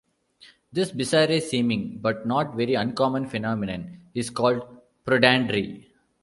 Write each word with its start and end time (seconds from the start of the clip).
This 0.73 0.91
bizarre-seeming, 0.91 1.99
but 2.01 2.25
not 2.25 2.55
very 2.55 2.73
uncommon 2.73 3.27
phenomenon 3.27 3.99
is 4.15 4.31
called 4.31 4.63
protandry. 5.05 5.89